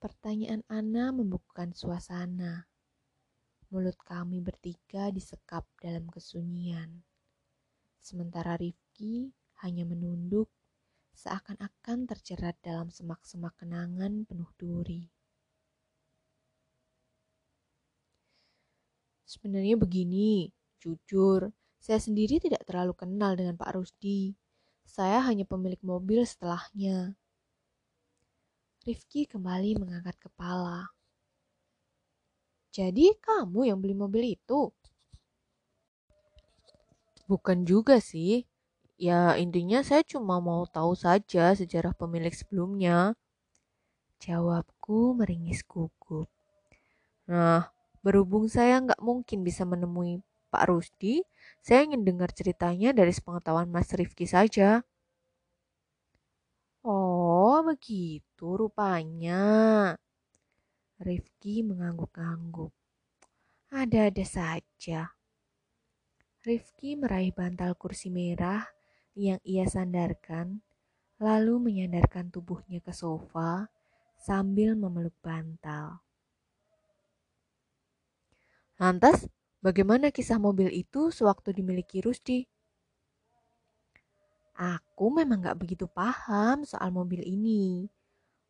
[0.00, 2.68] Pertanyaan Ana membukukan suasana.
[3.72, 7.00] Mulut kami bertiga disekap dalam kesunyian.
[7.96, 9.32] Sementara Rifki
[9.64, 10.52] hanya menunduk
[11.16, 15.13] seakan-akan terjerat dalam semak-semak kenangan penuh duri.
[19.34, 20.46] Sebenarnya begini,
[20.78, 21.50] jujur,
[21.82, 24.38] saya sendiri tidak terlalu kenal dengan Pak Rusdi.
[24.86, 27.18] Saya hanya pemilik mobil setelahnya.
[28.86, 30.86] Rifki kembali mengangkat kepala.
[32.70, 34.70] Jadi kamu yang beli mobil itu?
[37.26, 38.46] Bukan juga sih.
[38.94, 43.18] Ya intinya saya cuma mau tahu saja sejarah pemilik sebelumnya.
[44.22, 46.30] Jawabku meringis gugup.
[47.26, 47.73] Nah,
[48.04, 50.20] Berhubung saya nggak mungkin bisa menemui
[50.52, 51.24] Pak Rusdi,
[51.64, 54.84] saya ingin dengar ceritanya dari sepengetahuan Mas Rifki saja.
[56.84, 59.40] Oh, begitu rupanya.
[61.00, 62.76] Rifki mengangguk-angguk.
[63.72, 65.16] Ada-ada saja.
[66.44, 68.68] Rifki meraih bantal kursi merah
[69.16, 70.60] yang ia sandarkan,
[71.16, 73.72] lalu menyandarkan tubuhnya ke sofa
[74.20, 76.03] sambil memeluk bantal.
[78.74, 79.30] Lantas,
[79.62, 82.42] bagaimana kisah mobil itu sewaktu dimiliki Rusdi?
[84.54, 87.90] Aku memang gak begitu paham soal mobil ini.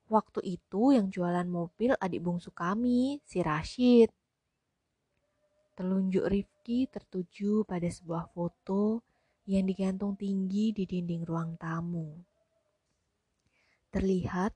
[0.08, 4.12] Waktu itu yang jualan mobil adik bungsu kami, si Rashid.
[5.76, 9.00] Telunjuk Rifki tertuju pada sebuah foto
[9.48, 12.20] yang digantung tinggi di dinding ruang tamu.
[13.92, 14.52] Terlihat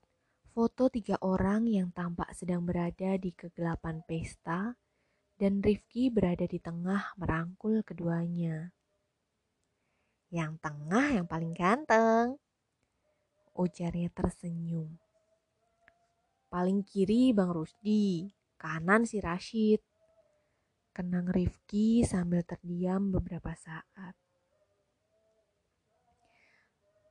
[0.49, 4.73] Foto tiga orang yang tampak sedang berada di kegelapan pesta
[5.39, 8.75] dan Rifki berada di tengah merangkul keduanya.
[10.27, 12.35] Yang tengah yang paling ganteng,
[13.55, 14.99] ujarnya tersenyum.
[16.51, 18.27] Paling kiri Bang Rusdi,
[18.59, 19.79] kanan si Rashid.
[20.91, 24.13] Kenang Rifki sambil terdiam beberapa saat.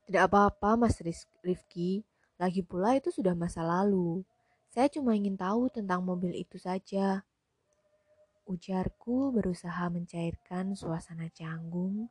[0.05, 1.01] Tidak apa-apa Mas
[1.41, 2.05] Rifki,
[2.37, 4.21] lagi pula itu sudah masa lalu.
[4.69, 7.25] Saya cuma ingin tahu tentang mobil itu saja.
[8.49, 12.09] Ujarku berusaha mencairkan suasana canggung,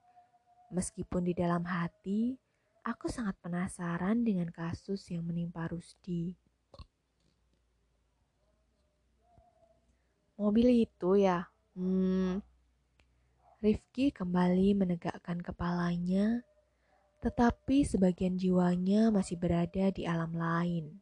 [0.70, 2.38] meskipun di dalam hati
[2.86, 6.38] aku sangat penasaran dengan kasus yang menimpa Rusdi.
[10.38, 12.46] Mobil itu ya, hmm.
[13.58, 16.46] Rifki kembali menegakkan kepalanya,
[17.26, 21.02] tetapi sebagian jiwanya masih berada di alam lain.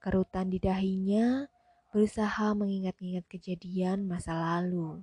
[0.00, 1.44] Kerutan di dahinya
[1.98, 5.02] berusaha mengingat-ingat kejadian masa lalu.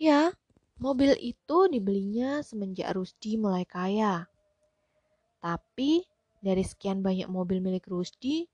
[0.00, 0.32] Ya,
[0.80, 4.24] mobil itu dibelinya semenjak Rusdi mulai kaya.
[5.44, 6.08] Tapi
[6.40, 8.48] dari sekian banyak mobil milik Rusdi,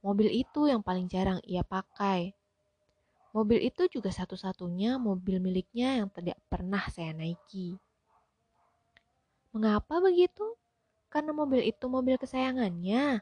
[0.00, 2.32] mobil itu yang paling jarang ia pakai.
[3.36, 7.76] Mobil itu juga satu-satunya mobil miliknya yang tidak pernah saya naiki.
[9.52, 10.56] Mengapa begitu?
[11.12, 13.20] Karena mobil itu mobil kesayangannya.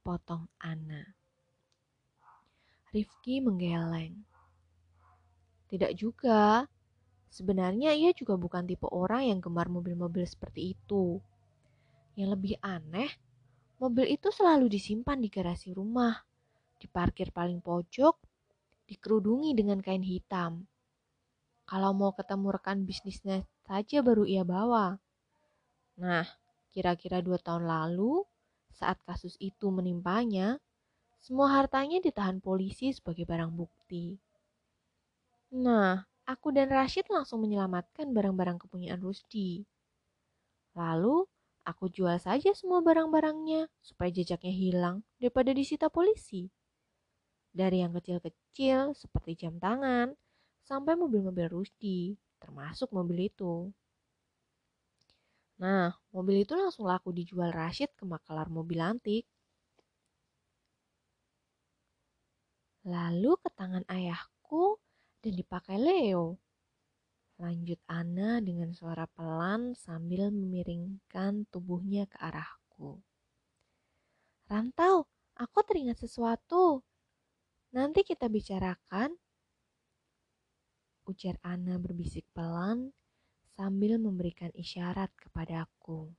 [0.00, 1.23] Potong Ana.
[2.94, 4.22] Rifki menggeleng.
[5.66, 6.62] Tidak juga.
[7.26, 11.18] Sebenarnya ia juga bukan tipe orang yang gemar mobil-mobil seperti itu.
[12.14, 13.10] Yang lebih aneh,
[13.82, 16.14] mobil itu selalu disimpan di garasi rumah,
[16.78, 18.14] diparkir paling pojok,
[18.86, 20.62] dikerudungi dengan kain hitam.
[21.66, 24.94] Kalau mau ketemu rekan bisnisnya saja baru ia bawa.
[25.98, 26.30] Nah,
[26.70, 28.22] kira-kira dua tahun lalu,
[28.70, 30.62] saat kasus itu menimpanya,
[31.24, 34.20] semua hartanya ditahan polisi sebagai barang bukti.
[35.56, 39.64] Nah, aku dan Rashid langsung menyelamatkan barang-barang kepunyaan Rusdi.
[40.76, 41.24] Lalu,
[41.64, 46.52] aku jual saja semua barang-barangnya supaya jejaknya hilang daripada disita polisi.
[47.56, 50.12] Dari yang kecil-kecil seperti jam tangan
[50.60, 53.72] sampai mobil-mobil Rusdi, termasuk mobil itu.
[55.56, 59.24] Nah, mobil itu langsung laku dijual Rashid ke makalar mobil antik.
[62.84, 64.76] Lalu ke tangan ayahku
[65.24, 66.36] dan dipakai Leo.
[67.40, 73.00] Lanjut Ana dengan suara pelan sambil memiringkan tubuhnya ke arahku.
[74.46, 76.84] Rantau, aku teringat sesuatu.
[77.74, 79.16] Nanti kita bicarakan.
[81.08, 82.94] Ujar Ana berbisik pelan
[83.56, 86.12] sambil memberikan isyarat kepadaku.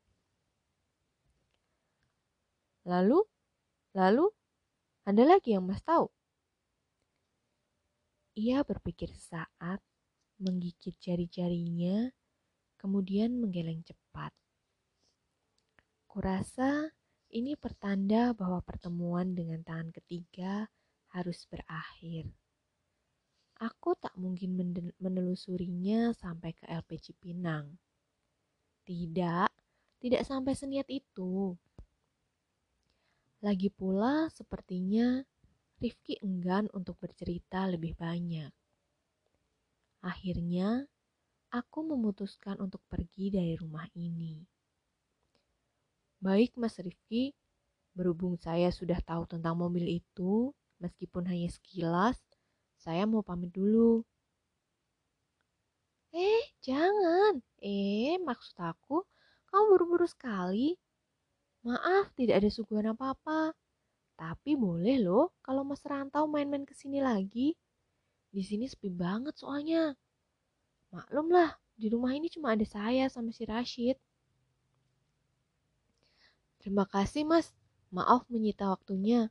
[2.85, 3.23] Lalu,
[3.97, 4.29] lalu,
[5.05, 6.14] ada lagi yang mas tahu?
[8.35, 9.79] Ia berpikir sesaat,
[10.43, 12.11] menggigit jari-jarinya,
[12.75, 14.35] kemudian menggeleng cepat.
[16.03, 16.91] Kurasa
[17.31, 20.67] ini pertanda bahwa pertemuan dengan tangan ketiga
[21.15, 22.27] harus berakhir.
[23.55, 24.59] Aku tak mungkin
[24.99, 27.79] menelusurinya sampai ke LPG Pinang.
[28.83, 29.49] Tidak,
[30.03, 31.55] tidak sampai seniat itu.
[33.39, 35.23] Lagi pula sepertinya
[35.75, 38.51] Rifki enggan untuk bercerita lebih banyak.
[40.05, 40.87] Akhirnya,
[41.51, 44.39] aku memutuskan untuk pergi dari rumah ini.
[46.23, 47.35] Baik, Mas Rifki,
[47.91, 52.19] berhubung saya sudah tahu tentang mobil itu, meskipun hanya sekilas,
[52.79, 54.03] saya mau pamit dulu.
[56.15, 57.43] Eh, jangan.
[57.59, 59.03] Eh, maksud aku,
[59.51, 60.79] kamu buru-buru sekali.
[61.67, 63.51] Maaf, tidak ada suguhan apa-apa.
[64.15, 67.55] Tapi boleh loh kalau Mas Rantau main-main ke sini lagi.
[68.31, 69.95] Di sini sepi banget soalnya.
[70.91, 73.99] Maklum lah, di rumah ini cuma ada saya sama si Rashid.
[76.63, 77.53] Terima kasih mas,
[77.93, 79.29] maaf menyita waktunya.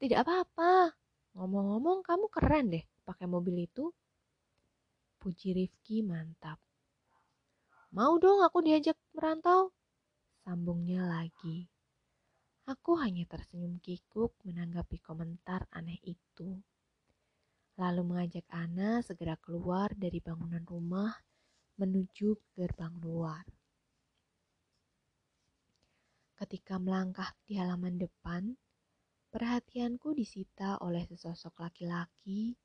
[0.00, 0.96] Tidak apa-apa.
[1.36, 3.92] Ngomong-ngomong kamu keren deh pakai mobil itu.
[5.20, 6.56] Puji Rifki mantap.
[7.92, 9.74] Mau dong aku diajak merantau?
[10.46, 11.68] Sambungnya lagi.
[12.66, 16.58] Aku hanya tersenyum kikuk menanggapi komentar aneh itu.
[17.78, 21.14] Lalu mengajak Ana segera keluar dari bangunan rumah
[21.78, 23.46] menuju gerbang luar.
[26.34, 28.58] Ketika melangkah di halaman depan,
[29.30, 32.58] perhatianku disita oleh sesosok laki-laki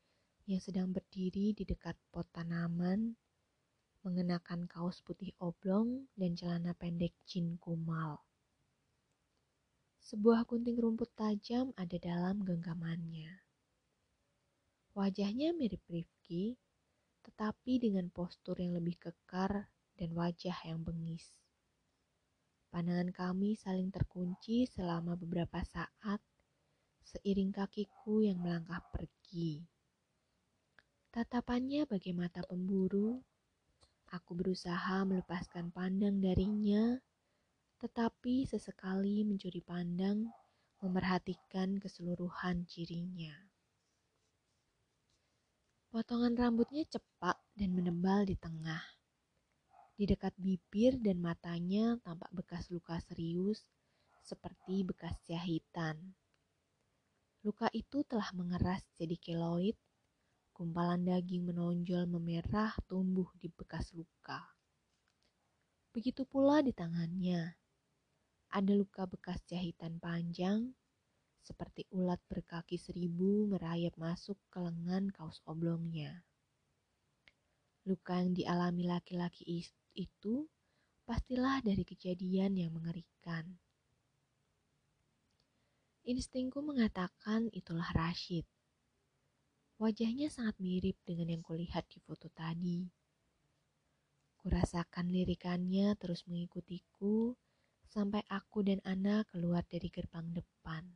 [0.50, 3.14] yang sedang berdiri di dekat pot tanaman,
[4.02, 8.31] mengenakan kaos putih oblong dan celana pendek jin kumal.
[10.02, 13.38] Sebuah gunting rumput tajam ada dalam genggamannya.
[14.98, 16.58] Wajahnya mirip Rifki,
[17.22, 21.38] tetapi dengan postur yang lebih kekar dan wajah yang bengis.
[22.74, 26.18] Pandangan kami saling terkunci selama beberapa saat
[27.06, 29.62] seiring kakiku yang melangkah pergi.
[31.14, 33.22] Tatapannya bagai mata pemburu.
[34.10, 36.98] Aku berusaha melepaskan pandang darinya
[37.82, 40.30] tetapi sesekali mencuri pandang,
[40.86, 43.34] memerhatikan keseluruhan cirinya.
[45.90, 48.86] Potongan rambutnya cepak dan menebal di tengah.
[49.98, 53.66] Di dekat bibir dan matanya tampak bekas luka serius
[54.22, 55.98] seperti bekas jahitan.
[57.42, 59.74] Luka itu telah mengeras jadi keloid,
[60.54, 64.38] gumpalan daging menonjol memerah tumbuh di bekas luka.
[65.90, 67.61] Begitu pula di tangannya
[68.52, 70.76] ada luka bekas jahitan panjang,
[71.40, 76.28] seperti ulat berkaki seribu merayap masuk ke lengan kaos oblongnya.
[77.88, 80.46] Luka yang dialami laki-laki itu
[81.08, 83.58] pastilah dari kejadian yang mengerikan.
[86.06, 88.46] Instingku mengatakan itulah Rashid.
[89.82, 92.86] Wajahnya sangat mirip dengan yang kulihat di foto tadi.
[94.38, 97.34] Kurasakan lirikannya terus mengikutiku
[97.92, 100.88] sampai aku dan Ana keluar dari gerbang depan.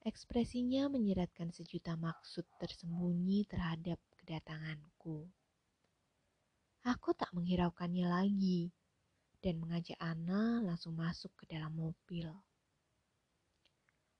[0.00, 5.28] Ekspresinya menyeratkan sejuta maksud tersembunyi terhadap kedatanganku.
[6.88, 8.72] Aku tak menghiraukannya lagi
[9.44, 12.32] dan mengajak Ana langsung masuk ke dalam mobil.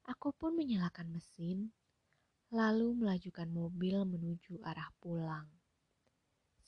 [0.05, 1.73] Aku pun menyalakan mesin,
[2.53, 5.49] lalu melajukan mobil menuju arah pulang.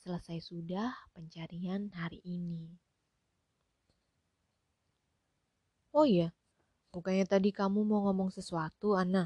[0.01, 2.88] Selesai sudah pencarian hari ini.
[5.89, 6.29] Oh iya,
[6.93, 9.25] bukannya tadi kamu mau ngomong sesuatu, Ana?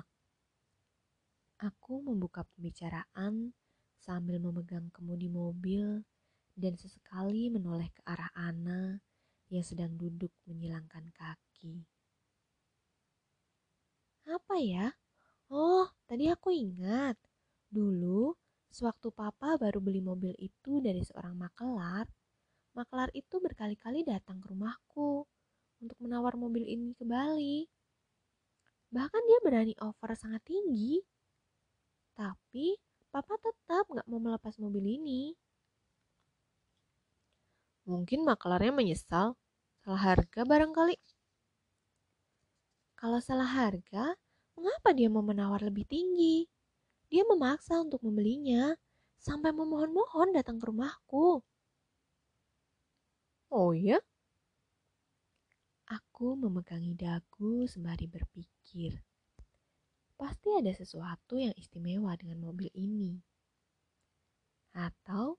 [1.59, 3.51] Aku membuka pembicaraan
[3.99, 6.07] sambil memegang kemudi mobil
[6.55, 8.95] dan sesekali menoleh ke arah Ana
[9.51, 11.83] yang sedang duduk menyilangkan kaki.
[14.23, 14.95] Apa ya?
[15.51, 17.19] Oh, tadi aku ingat.
[17.67, 18.31] Dulu,
[18.71, 22.07] sewaktu papa baru beli mobil itu dari seorang makelar,
[22.71, 25.27] makelar itu berkali-kali datang ke rumahku
[25.83, 27.67] untuk menawar mobil ini ke Bali.
[28.95, 31.03] Bahkan dia berani offer sangat tinggi.
[32.15, 32.79] Tapi
[33.11, 35.35] papa tetap gak mau melepas mobil ini.
[37.83, 39.35] Mungkin maklarnya menyesal,
[39.83, 40.95] salah harga barangkali.
[42.95, 44.15] Kalau salah harga,
[44.55, 46.47] mengapa dia mau menawar lebih tinggi?
[47.11, 48.71] Dia memaksa untuk membelinya,
[49.19, 51.43] sampai memohon-mohon datang ke rumahku.
[53.51, 53.99] Oh iya?
[55.93, 58.97] Aku memegangi dagu sembari berpikir.
[60.17, 63.13] Pasti ada sesuatu yang istimewa dengan mobil ini.
[64.73, 65.37] Atau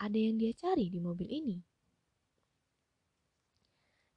[0.00, 1.60] ada yang dia cari di mobil ini.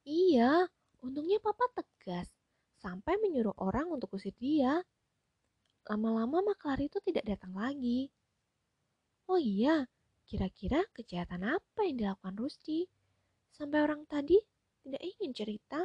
[0.07, 0.71] Iya,
[1.03, 2.31] untungnya papa tegas
[2.79, 4.79] sampai menyuruh orang untuk usir dia.
[5.83, 8.07] Lama-lama maklar itu tidak datang lagi.
[9.27, 9.83] Oh iya,
[10.23, 12.87] kira-kira kejahatan apa yang dilakukan Rusdi?
[13.51, 14.39] Sampai orang tadi
[14.87, 15.83] tidak ingin cerita.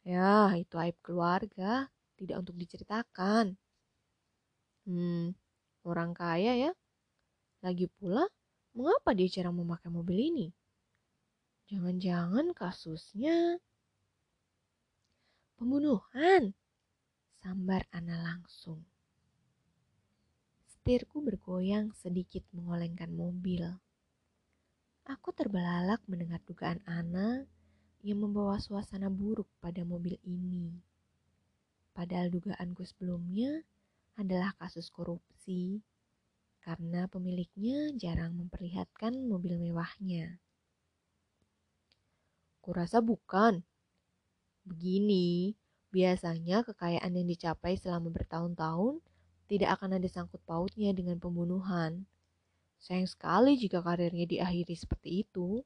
[0.00, 3.52] Ya, itu aib keluarga, tidak untuk diceritakan.
[4.88, 5.36] Hmm,
[5.84, 6.72] orang kaya ya.
[7.60, 8.24] Lagi pula,
[8.72, 10.48] mengapa dia jarang memakai mobil ini?
[11.68, 13.60] Jangan-jangan kasusnya
[15.60, 16.56] pembunuhan.
[17.36, 18.80] Sambar Ana langsung.
[20.64, 23.68] Setirku bergoyang sedikit mengolengkan mobil.
[25.06, 27.46] Aku terbelalak mendengar dugaan Ana
[28.02, 30.74] yang membawa suasana buruk pada mobil ini.
[31.94, 33.62] Padahal dugaanku sebelumnya
[34.18, 35.78] adalah kasus korupsi
[36.58, 40.42] karena pemiliknya jarang memperlihatkan mobil mewahnya.
[42.58, 43.62] Kurasa bukan.
[44.66, 45.54] Begini,
[45.94, 48.98] biasanya kekayaan yang dicapai selama bertahun-tahun
[49.46, 52.10] tidak akan ada sangkut pautnya dengan pembunuhan.
[52.80, 55.64] Sayang sekali jika karirnya diakhiri seperti itu.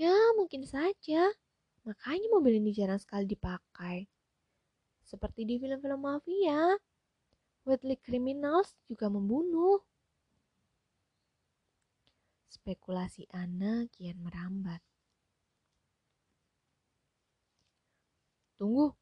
[0.00, 1.30] Ya, mungkin saja.
[1.86, 4.06] Makanya mobil ini jarang sekali dipakai.
[5.02, 6.78] Seperti di film-film mafia,
[7.66, 9.82] Whitley Criminals juga membunuh.
[12.50, 14.78] Spekulasi Anna kian merambat.
[18.58, 18.94] Tunggu,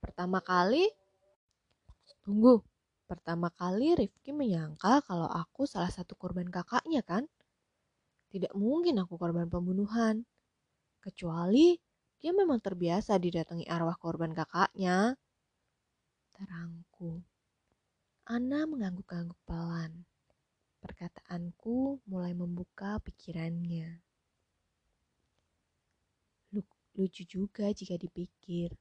[0.00, 0.88] pertama kali?
[2.24, 2.64] Tunggu,
[3.12, 7.28] Pertama kali Rifki menyangka kalau aku salah satu korban kakaknya kan?
[8.32, 10.24] Tidak mungkin aku korban pembunuhan.
[10.96, 11.76] Kecuali
[12.24, 15.20] dia memang terbiasa didatangi arwah korban kakaknya.
[16.32, 17.20] Terangku.
[18.32, 20.08] Ana mengangguk-angguk pelan.
[20.80, 24.00] Perkataanku mulai membuka pikirannya.
[26.96, 28.72] Lucu juga jika dipikir.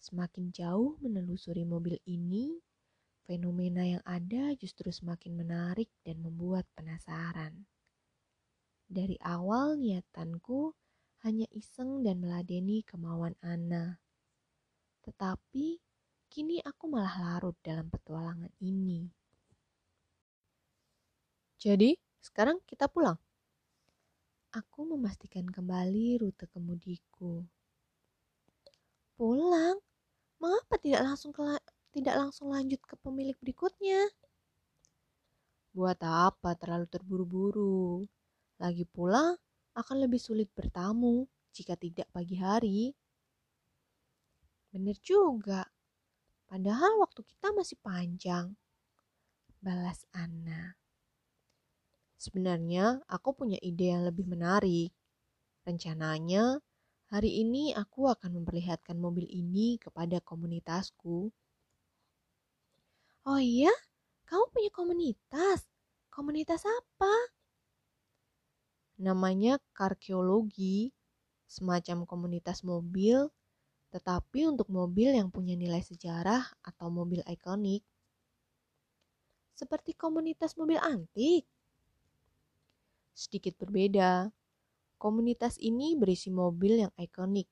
[0.00, 2.56] Semakin jauh menelusuri mobil ini,
[3.28, 7.68] fenomena yang ada justru semakin menarik dan membuat penasaran.
[8.88, 10.72] Dari awal niatanku
[11.28, 14.00] hanya iseng dan meladeni kemauan Ana.
[15.04, 15.76] Tetapi
[16.32, 19.12] kini aku malah larut dalam petualangan ini.
[21.60, 21.92] Jadi,
[22.24, 23.20] sekarang kita pulang.
[24.56, 27.44] Aku memastikan kembali rute kemudiku.
[29.20, 29.76] Pulang?
[30.38, 31.42] Mengapa tidak langsung ke
[31.94, 34.10] tidak langsung lanjut ke pemilik berikutnya?
[35.72, 38.02] Buat apa terlalu terburu-buru?
[38.58, 39.38] Lagi pula,
[39.78, 42.90] akan lebih sulit bertamu jika tidak pagi hari.
[44.74, 45.62] Benar juga.
[46.50, 48.58] Padahal waktu kita masih panjang.
[49.62, 50.74] Balas Anna.
[52.18, 54.90] Sebenarnya aku punya ide yang lebih menarik.
[55.62, 56.58] Rencananya,
[57.14, 61.30] hari ini aku akan memperlihatkan mobil ini kepada komunitasku.
[63.28, 63.72] Oh iya?
[64.24, 65.68] Kamu punya komunitas?
[66.08, 67.12] Komunitas apa?
[68.98, 70.90] namanya karkeologi,
[71.46, 73.30] semacam komunitas mobil,
[73.94, 77.86] tetapi untuk mobil yang punya nilai sejarah atau mobil ikonik.
[79.54, 81.46] Seperti komunitas mobil antik.
[83.14, 84.30] Sedikit berbeda.
[84.98, 87.46] Komunitas ini berisi mobil yang ikonik.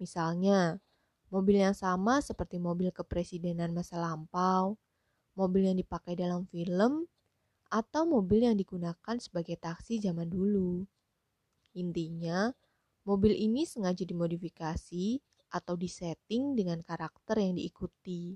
[0.00, 0.80] Misalnya,
[1.28, 4.76] mobil yang sama seperti mobil kepresidenan masa lampau,
[5.38, 7.06] mobil yang dipakai dalam film,
[7.70, 10.82] atau mobil yang digunakan sebagai taksi zaman dulu.
[11.78, 12.50] Intinya,
[13.06, 15.22] mobil ini sengaja dimodifikasi
[15.54, 18.34] atau disetting dengan karakter yang diikuti.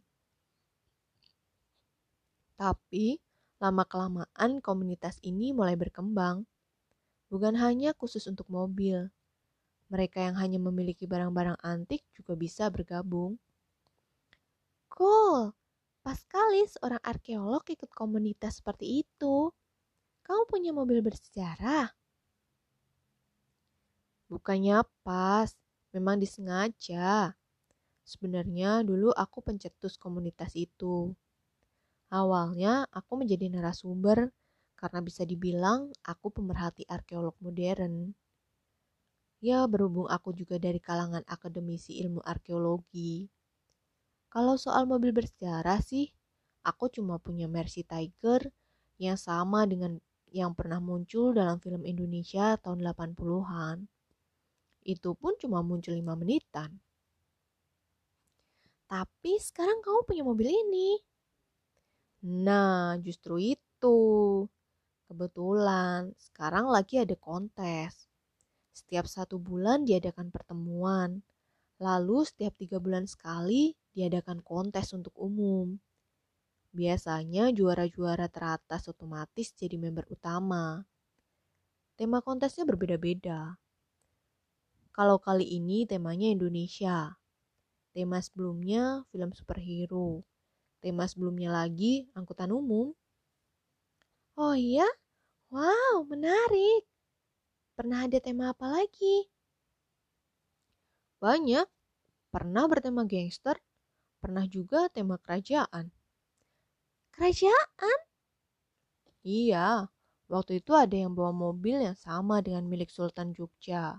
[2.54, 3.18] Tapi,
[3.58, 6.46] lama-kelamaan komunitas ini mulai berkembang.
[7.32, 9.10] Bukan hanya khusus untuk mobil.
[9.88, 13.40] Mereka yang hanya memiliki barang-barang antik juga bisa bergabung.
[14.92, 15.56] Cool,
[16.02, 19.54] Pas kali seorang arkeolog ikut komunitas seperti itu.
[20.26, 21.94] Kamu punya mobil bersejarah?
[24.26, 25.54] Bukannya pas,
[25.94, 27.38] memang disengaja.
[28.02, 31.14] Sebenarnya dulu aku pencetus komunitas itu.
[32.10, 34.34] Awalnya aku menjadi narasumber
[34.74, 38.10] karena bisa dibilang aku pemerhati arkeolog modern.
[39.38, 43.30] Ya, berhubung aku juga dari kalangan akademisi ilmu arkeologi.
[44.32, 46.08] Kalau soal mobil bersejarah sih,
[46.64, 48.48] aku cuma punya Mercy Tiger
[48.96, 50.00] yang sama dengan
[50.32, 53.84] yang pernah muncul dalam film Indonesia tahun 80-an.
[54.88, 56.80] Itu pun cuma muncul 5 menitan.
[58.88, 60.96] Tapi sekarang kamu punya mobil ini.
[62.24, 64.00] Nah, justru itu.
[65.12, 68.08] Kebetulan sekarang lagi ada kontes.
[68.72, 71.20] Setiap satu bulan diadakan pertemuan.
[71.76, 75.76] Lalu setiap tiga bulan sekali diadakan kontes untuk umum.
[76.72, 80.84] Biasanya juara-juara teratas otomatis jadi member utama.
[82.00, 83.60] Tema kontesnya berbeda-beda.
[84.92, 87.16] Kalau kali ini temanya Indonesia.
[87.92, 90.24] Tema sebelumnya film superhero.
[90.80, 92.96] Tema sebelumnya lagi angkutan umum.
[94.32, 94.88] Oh iya?
[95.52, 96.88] Wow, menarik.
[97.76, 99.28] Pernah ada tema apa lagi?
[101.20, 101.68] Banyak.
[102.32, 103.60] Pernah bertema gangster,
[104.22, 105.90] Pernah juga tema kerajaan.
[107.10, 107.98] Kerajaan?
[109.26, 109.90] Iya,
[110.30, 113.98] waktu itu ada yang bawa mobil yang sama dengan milik Sultan Jogja.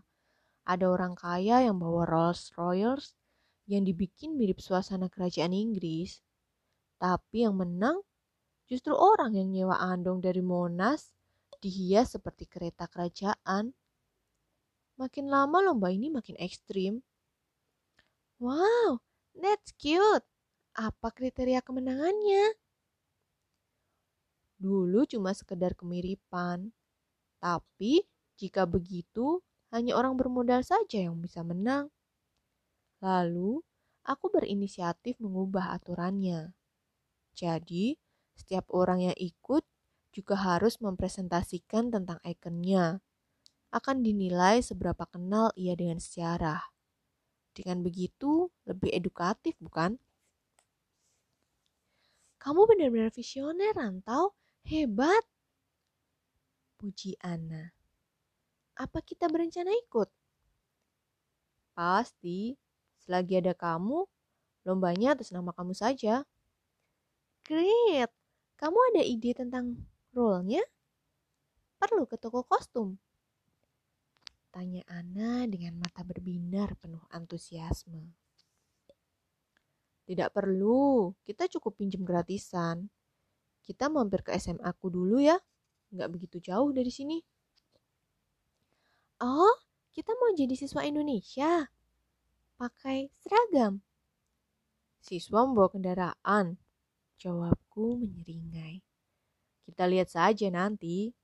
[0.64, 3.20] Ada orang kaya yang bawa Rolls Royce
[3.68, 6.24] yang dibikin mirip suasana kerajaan Inggris.
[7.04, 8.00] Tapi yang menang
[8.72, 11.12] justru orang yang nyewa andong dari Monas
[11.60, 13.76] dihias seperti kereta kerajaan.
[14.96, 17.04] Makin lama lomba ini makin ekstrim.
[18.40, 19.04] Wow,
[19.34, 20.26] That's cute.
[20.74, 22.58] Apa kriteria kemenangannya?
[24.58, 26.74] Dulu cuma sekedar kemiripan.
[27.42, 28.06] Tapi
[28.40, 31.90] jika begitu, hanya orang bermodal saja yang bisa menang.
[33.04, 33.60] Lalu,
[34.08, 36.56] aku berinisiatif mengubah aturannya.
[37.34, 37.98] Jadi,
[38.34, 39.66] setiap orang yang ikut
[40.14, 43.02] juga harus mempresentasikan tentang ikonnya.
[43.74, 46.73] Akan dinilai seberapa kenal ia dengan sejarah.
[47.54, 50.02] Dengan begitu, lebih edukatif, bukan?
[52.42, 54.34] Kamu benar-benar visioner, Rantau.
[54.66, 55.22] Hebat.
[56.82, 57.72] Puji Ana.
[58.74, 60.10] Apa kita berencana ikut?
[61.78, 62.58] Pasti,
[63.06, 64.10] selagi ada kamu,
[64.66, 66.26] lombanya atas nama kamu saja.
[67.46, 68.10] Great!
[68.58, 69.78] Kamu ada ide tentang
[70.16, 70.64] role-nya?
[71.78, 72.98] Perlu ke toko kostum?
[74.54, 78.14] Tanya Ana dengan mata berbinar penuh antusiasme.
[80.06, 82.86] Tidak perlu, kita cukup pinjam gratisan.
[83.66, 85.42] Kita mampir ke SMA aku dulu ya,
[85.90, 87.18] nggak begitu jauh dari sini.
[89.26, 89.58] Oh,
[89.90, 91.66] kita mau jadi siswa Indonesia?
[92.54, 93.82] Pakai seragam?
[95.02, 96.62] Siswa membawa kendaraan,
[97.18, 98.86] jawabku menyeringai.
[99.66, 101.16] Kita lihat saja nanti.